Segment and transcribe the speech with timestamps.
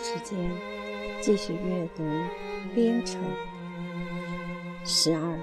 [0.00, 0.38] 时间，
[1.20, 2.02] 继续阅读
[2.74, 3.20] 《编程》。
[4.84, 5.38] 十二，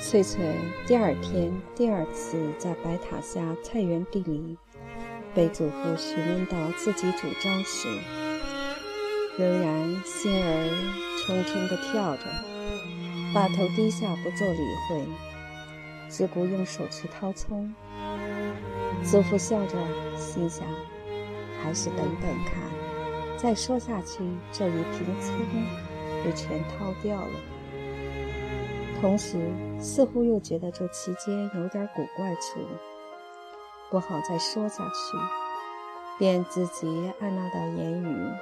[0.00, 0.40] 翠翠
[0.86, 4.56] 第二天第二次在白塔下菜园地里
[5.34, 7.88] 被祖父询问到自己主张时，
[9.38, 12.24] 仍然心儿冲冲地跳着，
[13.32, 15.06] 把头低下不做理会，
[16.10, 17.72] 只顾用手去掏葱。
[19.02, 19.76] 祖父笑着，
[20.16, 20.66] 心想。
[21.62, 22.60] 还是等等看，
[23.44, 25.36] 再说下去，这一瓶葱
[26.24, 27.32] 就全掏掉了。
[29.02, 29.38] 同时，
[29.78, 32.58] 似乎又觉得这期间有点古怪处，
[33.90, 35.18] 不好再说下去，
[36.18, 38.32] 便自己按捺到言语，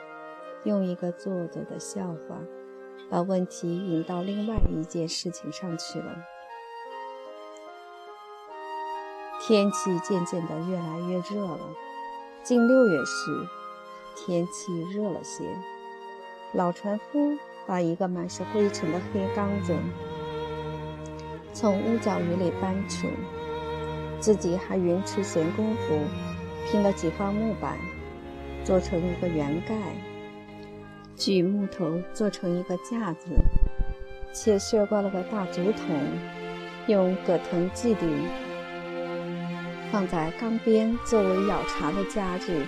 [0.62, 2.38] 用一个做作的笑话，
[3.10, 6.14] 把问题引到另外一件事情上去了。
[9.40, 11.58] 天气渐渐的越来越热了。
[12.44, 13.48] 近六月时，
[14.16, 15.44] 天气热了些。
[16.52, 19.74] 老船夫把一个满是灰尘的黑缸子
[21.52, 23.06] 从屋角雨里搬出，
[24.20, 25.98] 自己还匀出闲工夫，
[26.66, 27.78] 拼了几块木板，
[28.64, 29.74] 做成一个圆盖，
[31.16, 33.28] 锯木头做成一个架子，
[34.32, 35.84] 且削过了个大竹筒，
[36.86, 38.08] 用葛藤系顶。
[39.90, 42.66] 放在缸边作为舀茶的家具。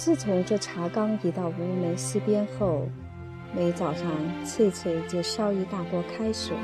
[0.00, 2.88] 自从这茶缸移到屋门西边后，
[3.54, 4.10] 每早上
[4.46, 6.56] 翠翠就烧一大锅开水，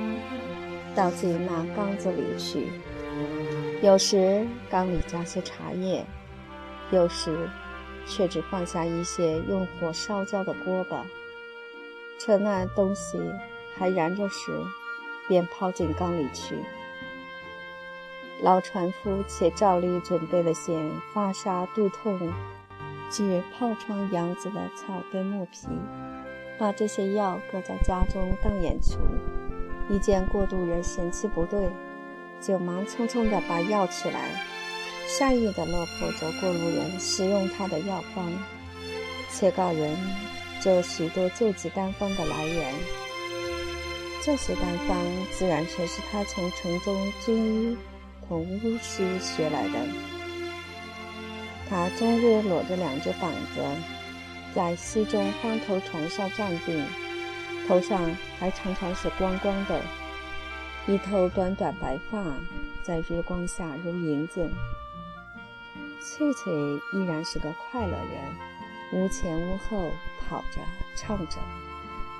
[0.94, 2.68] 倒进那缸子里去。
[3.82, 6.02] 有时缸里加些茶叶，
[6.90, 7.46] 有时
[8.06, 11.04] 却只放下一些用火烧焦的锅巴。
[12.18, 13.20] 趁那东西
[13.76, 14.50] 还燃着时，
[15.28, 16.56] 便抛进缸里去。
[18.40, 20.80] 老船夫且照例准备了些
[21.12, 22.32] 发沙、肚痛、
[23.10, 25.68] 治疱疮痈子的草根木皮，
[26.58, 28.98] 把这些药搁在家中当眼除。
[29.88, 31.68] 一见过渡人神气不对，
[32.40, 34.30] 就忙匆匆地把药取来，
[35.06, 38.32] 善意地落破着过路人使用他的药方，
[39.30, 39.96] 且告人
[40.60, 42.74] 这许多救济单方的来源。
[44.22, 44.96] 这些单方
[45.30, 47.76] 自然全是他从城中军医。
[48.28, 49.78] 同巫师学来的，
[51.68, 53.62] 他终日裸着两只膀子，
[54.54, 56.86] 在溪中方头船上站定，
[57.66, 59.82] 头上还常常是光光的，
[60.86, 62.22] 一头短短白发
[62.82, 64.48] 在日光下如银子。
[66.00, 66.52] 翠翠
[66.92, 69.90] 依然是个快乐人，屋前屋后
[70.28, 70.60] 跑着
[70.94, 71.38] 唱着，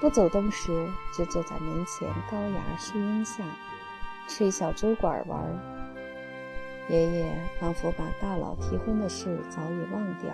[0.01, 3.45] 不走动时就坐在门前高崖树荫下，
[4.27, 5.76] 吹小竹管玩。
[6.89, 7.27] 爷爷
[7.59, 10.31] 仿佛把大佬提婚的事早已忘掉，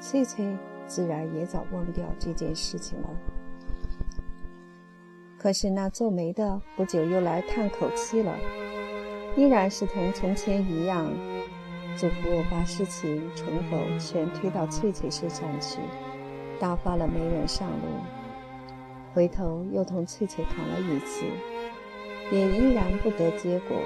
[0.00, 0.56] 翠翠
[0.86, 3.08] 自然也早忘掉这件事情了。
[5.38, 8.34] 可是那做媒的不久又来叹口气了，
[9.36, 11.06] 依然是同从前一样，
[11.96, 15.78] 祖父把事情从头全推到翠翠身上去，
[16.58, 17.86] 打发了媒人上路，
[19.12, 21.24] 回头又同翠翠谈了一次，
[22.32, 23.76] 也依然不得结果。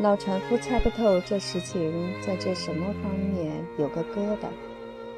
[0.00, 4.46] 老船夫猜不透这事情在这什么方面有个疙瘩，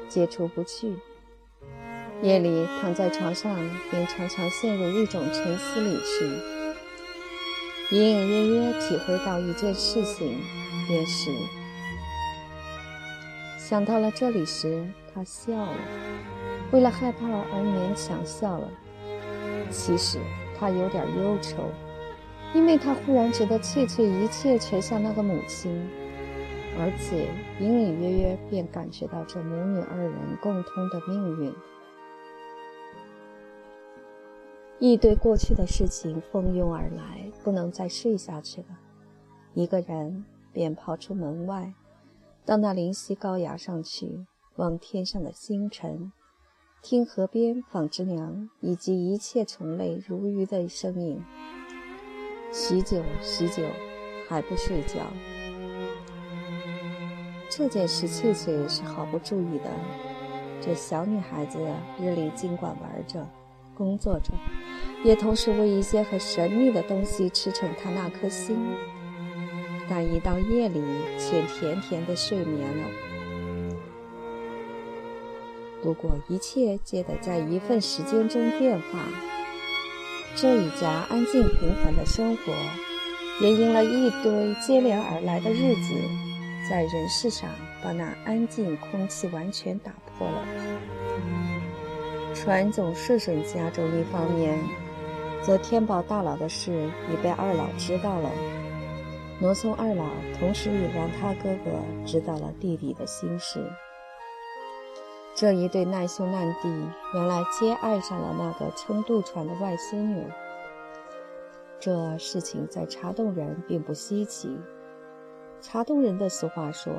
[0.09, 0.95] 解除不去。
[2.23, 3.55] 夜里躺在床上，
[3.91, 10.39] 便常常陷入一种沉思里去，隐隐约约体会到一件事情，
[10.87, 11.29] 便是
[13.59, 15.77] 想到了这里时，他笑了，
[16.71, 18.67] 为了害怕而勉强笑了。
[19.69, 20.17] 其实
[20.59, 21.69] 他有点忧愁。
[22.53, 25.71] 因为他忽然觉得切切一切全像那个母亲，
[26.77, 27.29] 而且
[27.59, 31.53] 隐隐约约便感觉到这母女二人共通的命运。
[34.79, 38.79] 一对过去的事情蜂拥而来，不能再睡下去了。
[39.53, 41.73] 一个人便跑出门外，
[42.45, 44.25] 到那灵溪高崖上去，
[44.55, 46.11] 望天上的星辰，
[46.81, 51.23] 听河边纺织娘以及一切虫类如鱼的声音。
[52.51, 53.63] 许久许久，
[54.27, 54.99] 还不睡觉。
[57.49, 59.71] 这件事，翠翠是毫不注意的。
[60.59, 61.59] 这小女孩子
[61.99, 63.25] 日里尽管玩着、
[63.73, 64.33] 工作着，
[65.03, 68.57] 也同时为一些很神秘的东西驰骋她那颗心。
[69.89, 70.81] 但一到夜里，
[71.17, 72.87] 却甜甜的睡眠了。
[75.81, 79.30] 不过，一切皆得在一份时间中变化。
[80.33, 82.53] 这一家安静平凡的生活，
[83.41, 85.93] 也因了一堆接连而来的日子，
[86.69, 87.49] 在人世上
[87.83, 90.41] 把那安静空气完全打破了。
[92.33, 94.57] 传总摄神家中一方面，
[95.43, 96.71] 则天宝大佬的事
[97.11, 98.31] 已被二老知道了。
[99.41, 100.05] 罗松二老
[100.39, 101.71] 同时也让他哥哥
[102.05, 103.59] 知道了弟弟的心事。
[105.33, 106.67] 这一对难兄难弟，
[107.13, 110.27] 原来皆爱上了那个撑渡船的外孙女。
[111.79, 114.59] 这事情在茶洞人并不稀奇。
[115.61, 116.93] 茶洞人的俗话说：“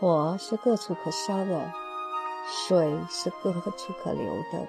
[0.00, 1.72] 火是各处可烧的，
[2.66, 4.66] 水是各处可流的，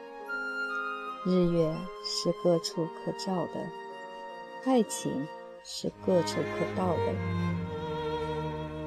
[1.25, 1.73] 日月
[2.03, 3.69] 是各处可照的，
[4.65, 5.27] 爱情
[5.63, 7.13] 是各处可到的。”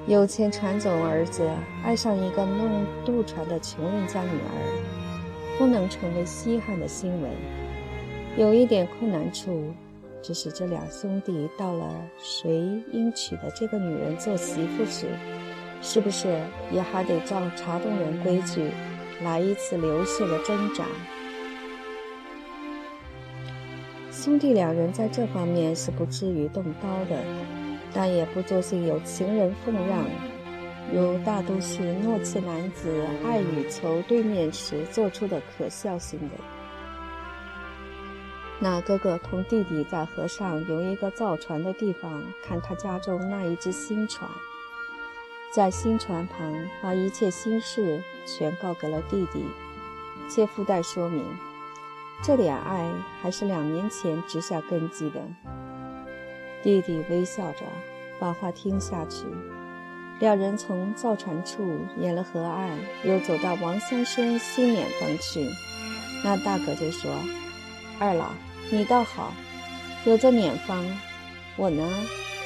[0.08, 1.46] 有钱船总儿子
[1.84, 7.31] 爱上一个弄渡船的穷人家女儿，不能成为稀罕的新闻。
[8.34, 9.70] 有一点困难处。
[10.20, 11.88] 只是这两兄弟到了
[12.19, 15.06] 谁应娶的这个女人做媳妇时，
[15.81, 16.40] 是不是
[16.72, 18.69] 也还得照茶洞人规矩
[19.22, 20.84] 来一次流血的挣扎？
[24.10, 27.22] 兄弟两人在这方面是不至于动刀的，
[27.94, 30.05] 但也不做些有情人奉让，
[30.93, 36.29] 如大都市诺气男子爱与求对面时做出的可笑行为。
[38.61, 44.29] 那哥哥同弟弟在河上有一个造船的地方，看他家中那一只新船，
[45.52, 49.44] 在新船旁把一切心事全告给了弟弟，
[50.29, 51.25] 且附带说明，
[52.20, 52.91] 这恋爱
[53.23, 55.20] 还是两年前植下根基的。
[56.62, 57.60] 弟弟微笑着
[58.19, 59.25] 把话听下去。
[60.20, 61.62] 两人从造船处
[61.99, 65.49] 沿了河岸，又走到王乡生新碾坊去。
[66.25, 67.10] 那大哥就说
[68.00, 68.31] ：“二老。”
[68.70, 69.32] 你倒好，
[70.05, 70.84] 有这碾方，
[71.56, 71.88] 我呢，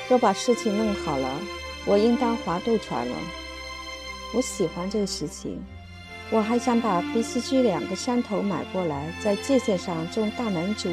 [0.09, 1.41] 若把事情弄好了，
[1.85, 3.17] 我应当划渡船了。
[4.33, 5.61] 我喜欢这个事情，
[6.31, 10.89] 我还想把碧溪居两个山头买过来，在界限上种大楠竹，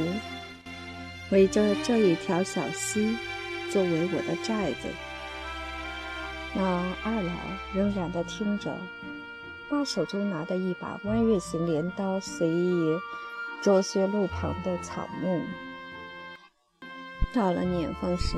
[1.31, 3.17] 围着这一条小溪，
[3.69, 4.87] 作为我的寨子。
[6.53, 6.63] 那
[7.03, 7.31] 二老
[7.73, 8.75] 仍然的听着，
[9.69, 12.97] 把手中拿的一把弯月形镰刀随意。
[13.61, 15.41] 捉削路旁的草木，
[17.33, 18.37] 到了年峰时，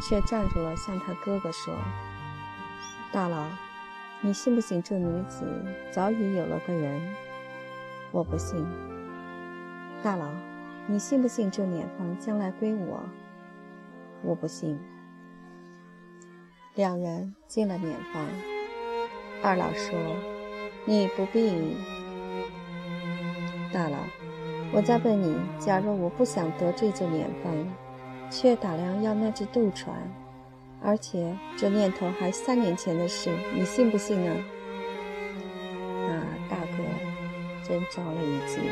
[0.00, 1.74] 却站住了，向他哥哥说
[3.12, 3.44] ：“大佬，
[4.22, 5.44] 你信不信这女子
[5.92, 7.14] 早已有了个人？
[8.10, 8.66] 我不信。
[10.02, 10.30] 大佬，
[10.88, 13.00] 你信不信这碾房将来归我？
[14.22, 14.78] 我不信。”
[16.74, 18.26] 两人进了碾房，
[19.42, 19.98] 二老说
[20.86, 21.76] ：“你不必。”
[23.72, 23.98] 大佬。
[24.72, 27.52] 我再问你：假如我不想得罪这碾房，
[28.30, 29.96] 却打量要那只渡船，
[30.82, 34.30] 而且这念头还三年前的事，你信不信呢？
[36.06, 36.20] 那
[36.50, 36.84] 大哥
[37.66, 38.62] 真着了一惊，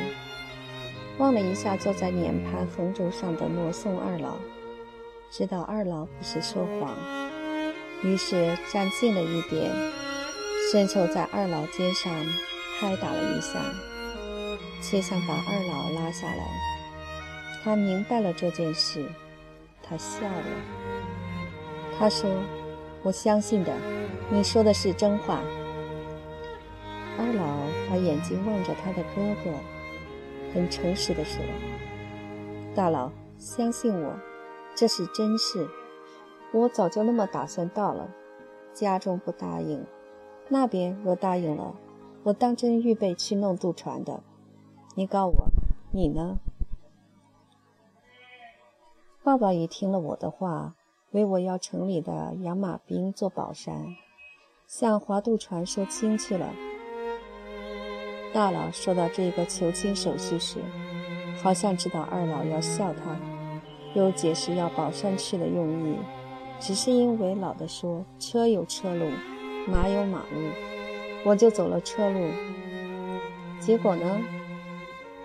[1.18, 4.36] 望了一下坐在碾盘横轴上的罗宋二老，
[5.30, 6.94] 知道二老不是说谎，
[8.02, 9.70] 于是站近了一点，
[10.70, 12.12] 伸手在二老肩上
[12.78, 13.60] 拍打了一下。
[14.82, 16.46] 却想把二老拉下来。
[17.64, 19.04] 他明白了这件事，
[19.82, 20.44] 他笑了。
[21.98, 22.30] 他说
[23.02, 23.72] ：“我相信的，
[24.30, 25.40] 你说的是真话。”
[27.18, 27.44] 二老
[27.88, 29.50] 把眼睛望着他的哥哥，
[30.52, 31.42] 很诚实的说
[32.74, 34.18] ：“大佬，相信我，
[34.74, 35.68] 这是真事。
[36.52, 38.08] 我早就那么打算到了。
[38.72, 39.84] 家中不答应，
[40.48, 41.74] 那边若答应了，
[42.24, 44.22] 我当真预备去弄渡船的。”
[44.94, 45.34] 你告我，
[45.92, 46.38] 你呢？
[49.22, 50.74] 爸爸也听了我的话，
[51.10, 53.96] 为我要城里的养马兵做保山，
[54.66, 56.54] 向华渡船说亲去了。
[58.36, 60.58] 大佬说到这个求亲手续时，
[61.42, 63.16] 好像知道二老要笑他，
[63.94, 65.96] 又解释要保山去的用意，
[66.60, 69.06] 只是因为老的说车有车路，
[69.66, 70.50] 马有马路，
[71.24, 72.28] 我就走了车路。
[73.58, 74.20] 结果呢？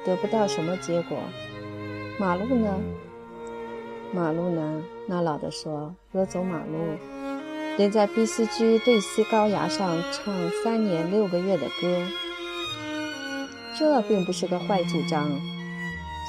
[0.06, 1.18] 得不到什么结果，
[2.18, 2.80] 马路呢？
[4.14, 4.82] 马路呢？
[5.06, 6.98] 那老的说，若走马路，
[7.78, 12.08] 得在碧溪居对西高崖上唱三年六个月的歌。
[13.82, 15.28] 这并不是个坏主张。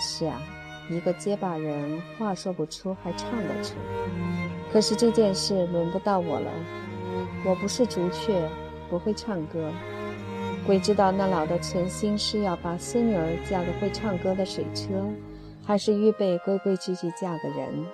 [0.01, 0.41] 是啊，
[0.89, 3.75] 一个结巴人话说不出，还唱得出。
[4.73, 6.51] 可是这件事轮不到我了，
[7.45, 8.49] 我不是竹雀，
[8.89, 9.71] 不会唱歌。
[10.67, 15.07] 鬼知道那老的存心是要把孙女儿嫁个会唱歌的水车，
[15.63, 17.85] 还是预备规规矩矩嫁个人？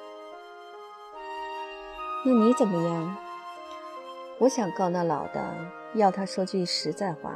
[2.25, 3.17] 那你怎么样？
[4.39, 5.45] 我想告那老的，
[5.97, 7.35] 要他说句实在话，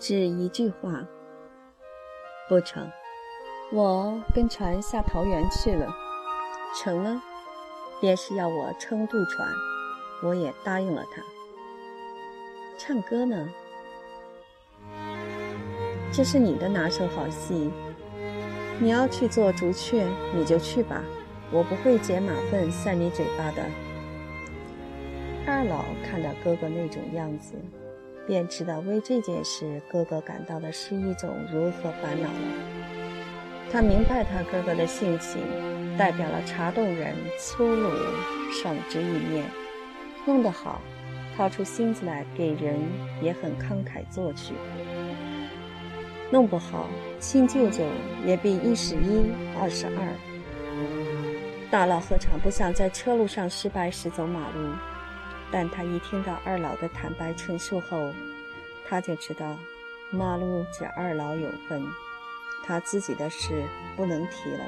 [0.00, 1.06] 只一句话，
[2.48, 2.90] 不成。
[3.70, 5.86] 我跟船下桃园去了，
[6.74, 7.20] 成了，
[8.00, 9.46] 便是要我撑渡船，
[10.24, 11.22] 我也答应了他。
[12.78, 13.46] 唱歌呢？
[16.10, 17.70] 这是你的拿手好戏，
[18.78, 21.04] 你要去做竹雀，你就去吧，
[21.52, 23.62] 我不会捡马粪塞你嘴巴的。
[25.46, 27.52] 二老看到哥哥那种样子，
[28.30, 32.38] 便知道为这件事哥哥感到的是一种如何烦恼了。
[33.72, 35.42] 他明白他哥哥的性情，
[35.98, 37.90] 代表了茶洞人粗鲁
[38.52, 39.44] 爽直一面，
[40.24, 40.80] 弄得好，
[41.36, 42.78] 掏出心子来给人
[43.20, 44.52] 也很慷慨作取；
[46.30, 47.84] 弄不好，亲舅舅
[48.24, 49.24] 也必一十一
[49.60, 49.92] 二十二。
[51.68, 54.72] 大佬何尝不想在车路上失败时走马路？
[55.52, 58.12] 但他一听到二老的坦白陈述后，
[58.88, 59.56] 他就知道，
[60.10, 61.84] 马路只二老有份。
[62.64, 63.64] 他自己的事
[63.96, 64.64] 不能提了，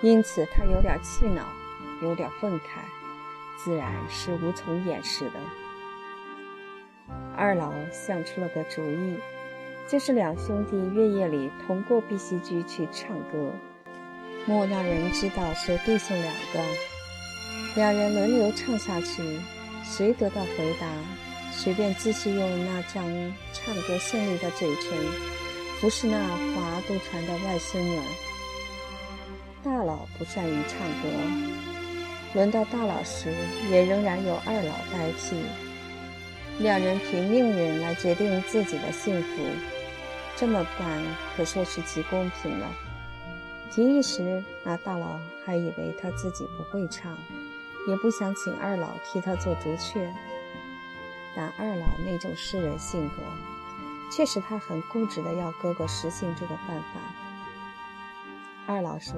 [0.00, 1.42] 因此他有点气恼，
[2.00, 2.80] 有点愤慨，
[3.58, 5.32] 自然是无从掩饰的。
[7.36, 9.18] 二老想出了个主意，
[9.86, 13.52] 就是两兄弟月夜里同过碧溪居去唱歌，
[14.46, 16.60] 莫让人知道是弟兄两个，
[17.74, 19.22] 两人轮流唱下去，
[19.82, 20.86] 谁得到回答，
[21.52, 23.04] 随便继续用那张
[23.52, 24.92] 唱歌胜利的嘴唇。
[25.80, 27.98] 不是那划渡船的外孙女。
[29.64, 31.08] 大佬不善于唱歌，
[32.34, 33.34] 轮到大佬时，
[33.68, 35.36] 也仍然由二老代替。
[36.60, 39.42] 两人凭命运来决定自己的幸福，
[40.36, 41.02] 这么办
[41.36, 42.68] 可说是极公平了。
[43.72, 47.18] 提议时，那大佬还以为他自己不会唱，
[47.86, 50.12] 也不想请二老替他做竹雀。
[51.36, 53.16] 但二老那种诗人性格。
[54.12, 57.00] 确实，他很固执的要哥哥实行这个办法。
[58.66, 59.14] 二老说：“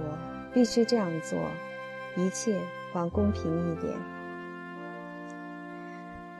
[0.55, 1.39] 必须这样做，
[2.17, 2.59] 一切
[2.93, 3.95] 方公平一点。”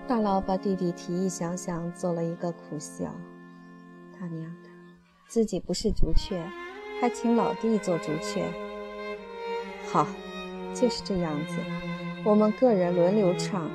[0.09, 3.15] 大佬把弟弟提议想想，做了一个苦笑
[4.19, 4.71] ：“他娘的，
[5.29, 6.43] 自己不是竹雀，
[7.01, 8.49] 还请老弟做竹雀。
[9.93, 10.07] 好，
[10.73, 11.59] 就是这样子，
[12.27, 13.71] 我们个人轮流唱，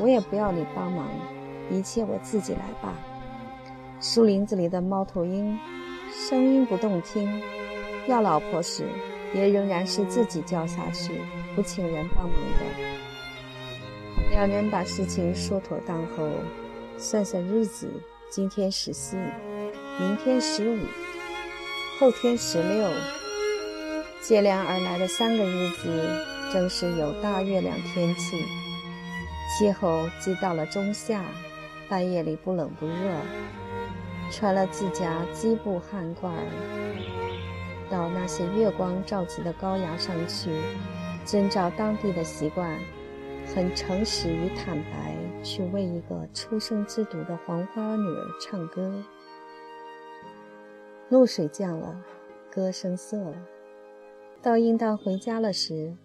[0.00, 1.08] 我也不要你帮忙，
[1.70, 2.92] 一切我自己来吧。”
[4.02, 5.56] 树林子里的猫头鹰，
[6.12, 7.40] 声音不动听。
[8.08, 8.84] 要老婆时，
[9.32, 11.20] 也仍然是自己叫下去，
[11.54, 12.64] 不请人帮忙的。
[14.30, 16.28] 两人把事情说妥当后，
[16.98, 17.88] 算算日子：
[18.28, 19.16] 今天十四，
[20.00, 20.78] 明天十五，
[22.00, 22.90] 后天十六。
[24.20, 28.44] 接连而来的三个日子，正是有大月亮天气，
[29.58, 31.24] 气候即到了中夏，
[31.88, 32.92] 半夜里不冷不热。
[34.30, 40.52] 穿了自家基布汗褂儿，到那些月光照极的高崖上去，
[41.24, 42.78] 遵照当地的习惯，
[43.52, 49.02] 很诚实与坦白，去为一个出生之犊的黄花女儿唱歌。
[51.08, 51.96] 露水降了，
[52.48, 53.34] 歌声涩了，
[54.40, 55.96] 到应当回家了时，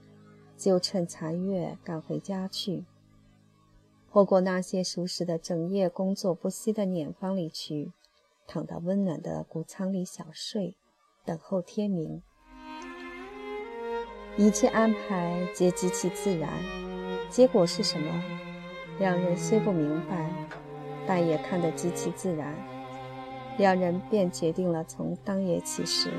[0.60, 2.84] 就趁残月赶回家去，
[4.10, 7.94] 或过那些熟识的整夜工作不息的碾坊里去。
[8.46, 10.76] 躺到温暖的谷仓里小睡，
[11.24, 12.22] 等候天明。
[14.36, 16.50] 一切安排皆极其自然，
[17.30, 18.24] 结果是什么？
[19.00, 20.30] 两人虽不明白，
[21.08, 22.54] 但也看得极其自然。
[23.58, 26.10] 两人便决定了从当夜起时，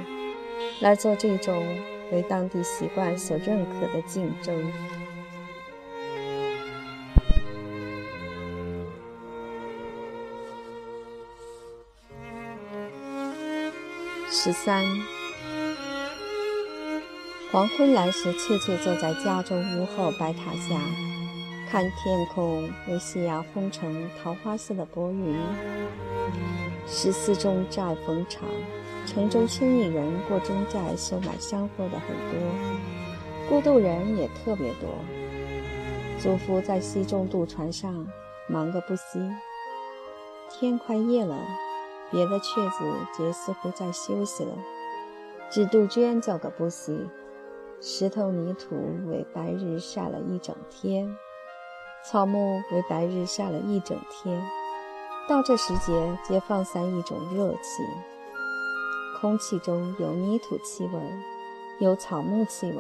[0.81, 1.63] 来做这种
[2.13, 4.73] 为当地习惯所认可的竞争。
[14.33, 14.85] 十三，
[17.53, 20.81] 黄昏来时，切切坐在家中屋后白塔下，
[21.69, 25.37] 看天空为夕阳封成桃花色的薄云。
[26.87, 28.49] 十四中寨逢场，
[29.13, 34.89] 城中生意人过中寨收买香货的很多，过渡人也特别多。
[36.21, 38.07] 祖父在西中渡船上
[38.47, 39.19] 忙个不息，
[40.49, 41.37] 天快夜了。
[42.13, 44.53] 别的雀子皆似乎在休息了，
[45.51, 47.09] 只杜鹃叫个不息。
[47.81, 48.77] 石头泥土
[49.09, 51.17] 为白日晒了一整天，
[52.05, 54.41] 草木为白日晒了一整天。
[55.29, 57.83] 到这时节，皆放散一种热气，
[59.21, 60.99] 空气中有泥土气味，
[61.79, 62.79] 有草木气味，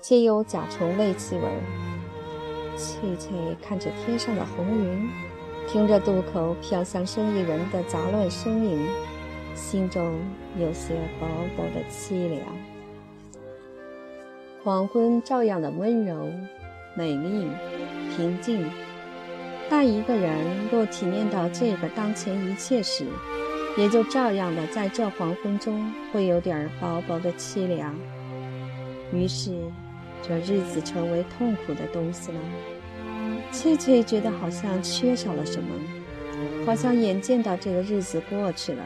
[0.00, 1.42] 且有甲虫类气味。
[2.76, 5.10] 翠翠看着天上的红云，
[5.66, 8.86] 听着渡口飘向生意人的杂乱声音，
[9.56, 10.20] 心中
[10.56, 12.40] 有些薄薄的凄凉。
[14.62, 16.30] 黄昏照样的温柔、
[16.96, 17.48] 美丽、
[18.16, 18.64] 平静。
[19.68, 20.38] 但一个人
[20.70, 23.04] 若体验到这个当前一切时，
[23.78, 27.94] 也就照样的在这黄昏中会有点薄薄的凄凉。
[29.12, 29.52] 于是，
[30.20, 32.40] 这日子成为痛苦的东西了。
[33.52, 35.68] 翠翠觉得好像缺少了什么，
[36.66, 38.82] 好像眼见到这个日子过去了，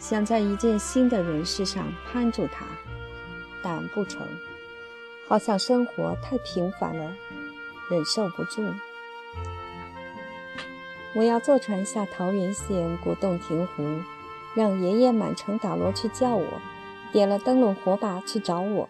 [0.00, 2.66] 想在一件新的人事上攀住它，
[3.62, 4.26] 但不成，
[5.28, 7.14] 好像生活太平凡了，
[7.88, 8.64] 忍受不住。
[11.12, 13.82] 我要坐船下桃源县古洞亭湖，
[14.54, 16.46] 让爷爷满城打锣去叫我，
[17.10, 18.88] 点了灯笼火把去找我。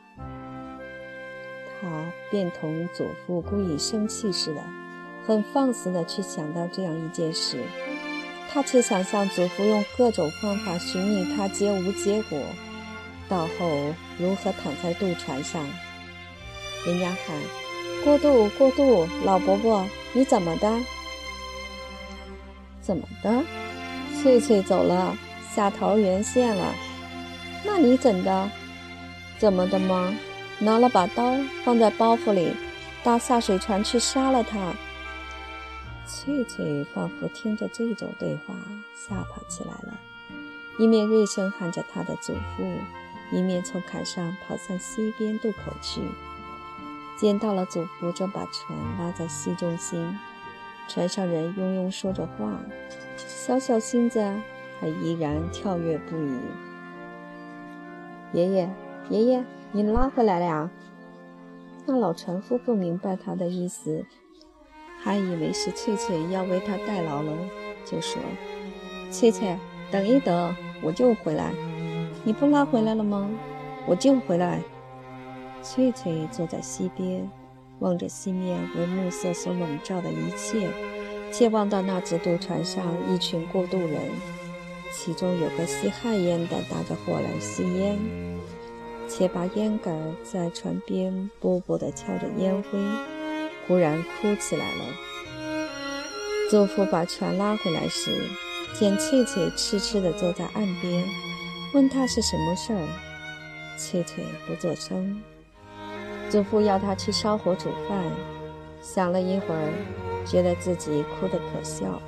[1.81, 1.89] 他
[2.31, 4.61] 便同祖父故意生气似的，
[5.27, 7.65] 很放肆的去想到这样一件事。
[8.51, 12.39] 他却想象祖父用各种方法寻觅他，皆无结果。
[13.31, 15.67] 到后如何躺在渡船上？
[16.87, 17.37] 人家喊
[18.05, 20.69] ：“过渡，过渡，老伯伯，你怎么的？”
[22.91, 23.45] 怎么的？
[24.21, 25.17] 翠翠走了，
[25.55, 26.75] 下桃源县了。
[27.65, 28.51] 那你怎的？
[29.39, 30.13] 怎么的吗？
[30.59, 32.53] 拿了把刀放在包袱里，
[33.05, 34.75] 搭下水船去杀了他。
[36.05, 38.57] 翠翠仿佛听着这种对话，
[38.97, 39.95] 吓跑起来了，
[40.81, 42.65] 一面锐声喊着他的祖父，
[43.31, 46.01] 一面从坎上跑向西边渡口去。
[47.17, 50.19] 见到了祖父，正把船拉在溪中心。
[50.93, 52.59] 船上人庸庸说着话，
[53.17, 54.21] 小小心子
[54.81, 56.41] 还依然跳跃不已。
[58.33, 58.69] 爷爷，
[59.09, 60.69] 爷爷，你拉回来了呀？
[61.87, 64.05] 那老船夫不明白他的意思，
[64.99, 67.33] 还以为是翠翠要为他代劳了，
[67.85, 68.21] 就说
[69.13, 69.57] ：“翠翠，
[69.93, 71.53] 等一等，我就回来。
[72.25, 73.31] 你不拉回来了吗？
[73.87, 74.61] 我就回来。”
[75.63, 77.31] 翠翠坐在溪边。
[77.81, 80.69] 望着西面为暮色所笼罩的一切，
[81.33, 84.01] 且望到那只渡船上一群过渡人，
[84.93, 87.99] 其中有个吸旱烟的打着火来吸烟，
[89.09, 92.79] 且把烟杆在船边啵啵地敲着烟灰，
[93.67, 94.85] 忽然哭起来了。
[96.51, 98.11] 祖父把船拉回来时，
[98.79, 101.05] 见翠翠痴痴地坐在岸边，
[101.73, 102.89] 问他是什么事儿，
[103.79, 105.23] 翠翠不作声。
[106.31, 108.05] 祖父要他去烧火煮饭，
[108.81, 112.01] 想了一会儿，觉得自己哭得可笑，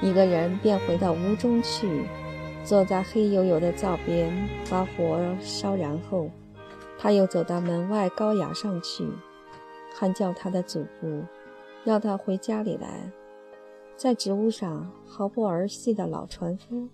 [0.00, 2.06] 一个人便回到屋中去，
[2.64, 4.32] 坐在黑黝黝的灶边，
[4.70, 6.30] 把火烧燃后，
[6.98, 9.06] 他又走到门外高崖上去，
[9.94, 11.22] 喊叫他的祖父，
[11.84, 13.12] 要他回家里来。
[13.94, 16.88] 在植物上毫不儿戏的老船夫，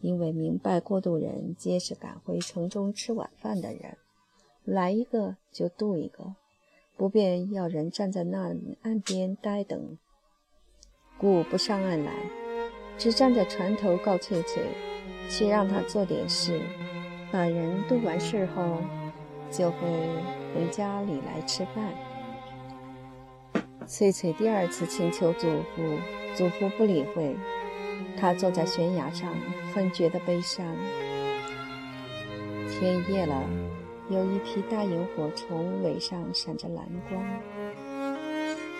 [0.00, 3.98] 因为明白过渡人皆是赶回城中吃晚饭的人。
[4.70, 6.36] 来一个就渡一个，
[6.96, 9.98] 不便要人站在那岸边呆等，
[11.18, 12.12] 故不上岸来，
[12.96, 14.62] 只站在船头告翠翠，
[15.28, 16.60] 去让他做点事，
[17.32, 18.78] 把人渡完事后，
[19.50, 19.80] 就会
[20.54, 21.92] 回家里来吃饭。
[23.88, 25.82] 翠翠第二次请求祖父，
[26.36, 27.34] 祖父不理会，
[28.16, 29.34] 他坐在悬崖上，
[29.74, 30.64] 很觉得悲伤。
[32.68, 33.42] 天夜了。
[34.10, 37.24] 有一批大萤火虫尾上闪着蓝光，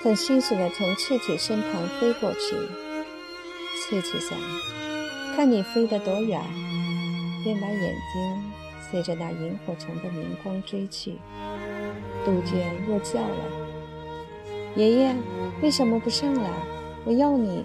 [0.02, 2.56] 很迅速地从翠翠身旁飞过去。
[3.80, 4.36] 翠翠想，
[5.36, 6.42] 看你飞得多远，
[7.44, 8.52] 便把眼睛
[8.90, 11.12] 随着那萤火虫的明光追去。
[12.24, 13.44] 杜鹃又叫了
[14.74, 15.14] ：“爷爷，
[15.62, 16.50] 为什么不上来？
[17.04, 17.64] 我要你。”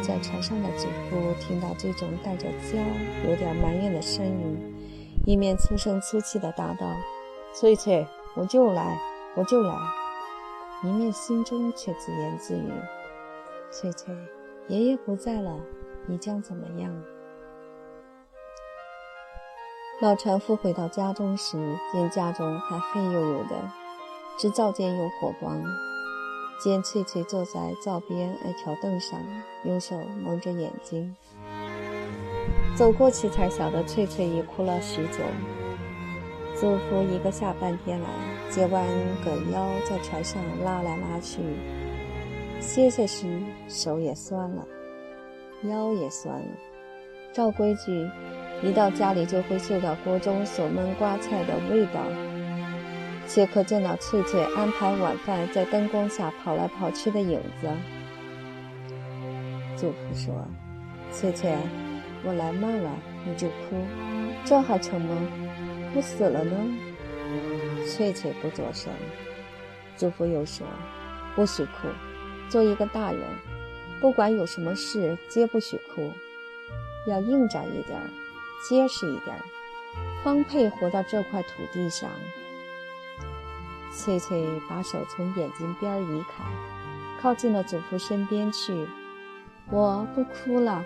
[0.00, 2.78] 在船上的祖父听到这种带着娇、
[3.28, 4.72] 有点埋怨的声音。
[5.24, 6.86] 一面粗声粗气地答道
[7.54, 9.00] ：“翠翠，我就来，
[9.36, 9.74] 我就来。”
[10.84, 12.70] 一面心中却自言自语
[13.72, 14.14] ：“翠翠，
[14.68, 15.58] 爷爷不在了，
[16.06, 16.94] 你将怎么样？”
[20.00, 21.56] 老船夫回到家中时，
[21.92, 23.56] 见家中还黑黝黝的，
[24.38, 25.62] 只灶间有火光。
[26.62, 29.18] 见翠翠坐在灶边矮条凳上，
[29.64, 31.16] 用手蒙着眼睛。
[32.76, 35.18] 走过去才晓得，翠翠已哭了许久。
[36.54, 38.06] 祖父一个下半天来，
[38.50, 38.84] 借弯
[39.24, 41.40] 个腰在船上拉来拉去，
[42.60, 44.66] 歇歇时手也酸了，
[45.64, 46.46] 腰也酸了。
[47.32, 48.08] 照规矩，
[48.62, 52.02] 一到家里就会嗅到锅中所焖瓜菜的味道。
[53.28, 57.68] 却可见到翠翠安排晚饭在灯光下跑来跑去的影子。
[59.74, 60.32] 祖父说
[61.10, 61.52] ：“翠翠，
[62.26, 62.90] 我来慢了
[63.24, 63.86] 你就哭，
[64.44, 65.16] 这还成吗？
[65.94, 66.56] 哭死了呢。”
[67.88, 68.92] 翠翠不作声。
[69.96, 70.66] 祖父又说
[71.36, 71.88] ：“不许哭，
[72.48, 73.22] 做一个大人，
[74.00, 76.10] 不管有什么事，皆不许哭，
[77.06, 77.96] 要硬长一点，
[78.68, 79.36] 结实一点，
[80.24, 82.10] 方配活到这块土地上。”
[83.94, 86.44] 翠翠把手从眼睛边移开，
[87.22, 88.86] 靠近了祖父身边去。
[89.70, 90.84] 我不哭了。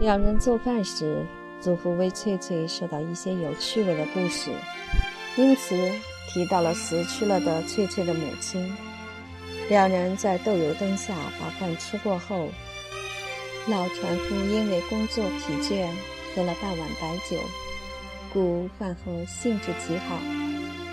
[0.00, 1.24] 两人做饭时，
[1.60, 4.50] 祖父为翠翠说到一些有趣味的故事，
[5.36, 5.76] 因此。
[6.30, 8.70] 提到了死去了的翠翠的母亲。
[9.70, 12.50] 两人在豆油灯下把饭吃过后，
[13.66, 15.88] 老船夫因为工作疲倦，
[16.36, 17.38] 喝了半碗白酒，
[18.30, 20.18] 故饭后兴致极好，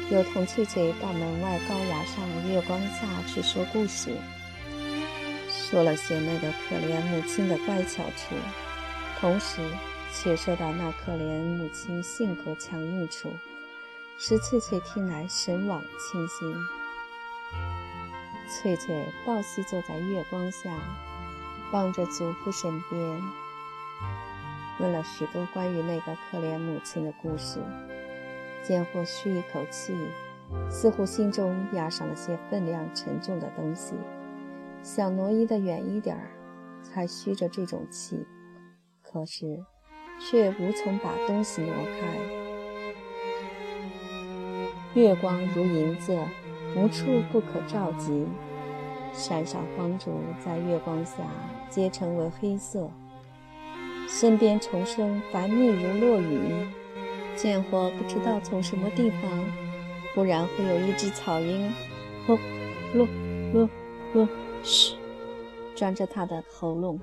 [0.09, 4.15] 又同翠翠到门外高崖上月光下去说故事，
[5.49, 8.35] 说了些那个可怜母亲的乖巧处，
[9.19, 9.61] 同时
[10.13, 13.29] 却说到那可怜母亲性格强硬处。
[14.17, 16.55] 使翠翠听来神往清新。
[18.47, 20.71] 翠翠抱膝坐在月光下，
[21.73, 23.21] 望着祖父身边，
[24.79, 27.59] 问了许多关于那个可怜母亲的故事。
[28.63, 29.93] 见或吁一口气，
[30.69, 33.95] 似乎心中压上了些分量沉重的东西，
[34.81, 36.31] 想挪移得远一点儿，
[36.81, 38.25] 才吁着这种气，
[39.15, 39.63] 可是
[40.19, 42.05] 却无从把东西挪开。
[44.93, 46.19] 月光如银子，
[46.75, 48.25] 无处不可照及。
[49.13, 51.15] 山上荒竹在月光下
[51.69, 52.91] 皆成为黑色。
[54.05, 56.67] 身边虫声繁密如落雨。
[57.37, 59.31] 见或不知道从什么地方，
[60.13, 61.71] 忽然会有一只草鹰，
[62.27, 62.33] 呼，
[62.93, 63.07] 噜，
[63.53, 63.69] 噜，
[64.13, 64.27] 噜，
[64.61, 64.97] 嘘，
[65.73, 66.99] 钻着他的喉咙。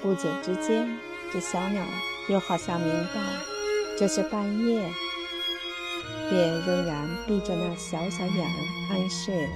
[0.00, 0.88] 不久之间，
[1.32, 1.82] 这小鸟
[2.28, 3.20] 又好像明白
[3.98, 4.82] 这是半夜。
[6.30, 9.52] 便仍然闭着那小小眼儿安睡了。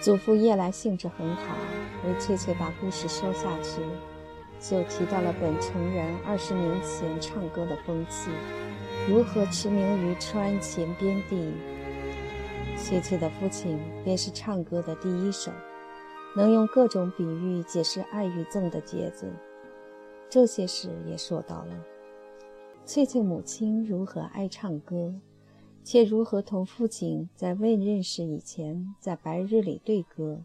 [0.00, 1.56] 祖父夜来兴致很好，
[2.04, 3.80] 为翠翠把故事说下去，
[4.60, 8.28] 就提到了本城人二十年前唱歌的风气，
[9.08, 11.54] 如何驰名于川黔边地。
[12.76, 15.50] 翠翠的父亲便是唱歌的第一手，
[16.36, 19.32] 能用各种比喻解释爱与憎的节子。
[20.28, 21.84] 这些事也说到了。
[22.84, 25.14] 翠翠母亲如何爱唱歌，
[25.82, 30.44] 且如何同父亲在未认识以前在白日里对歌，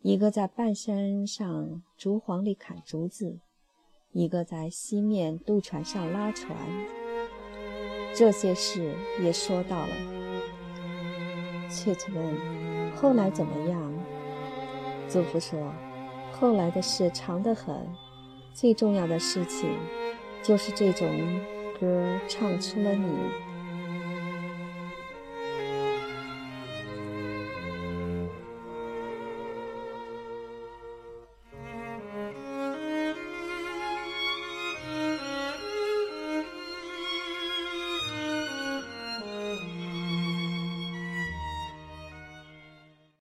[0.00, 3.40] 一个在半山上竹篁里砍竹子，
[4.12, 6.56] 一个在西面渡船上拉船。
[8.14, 9.94] 这些事也说到了。
[11.68, 12.34] 翠翠问
[12.96, 13.92] ：“后来怎么样？”
[15.10, 15.58] 祖父说
[16.30, 17.74] ：“后来的事长得很，
[18.54, 19.68] 最重要的事情。”
[20.40, 21.06] 就是这种
[21.80, 23.08] 歌唱出了你。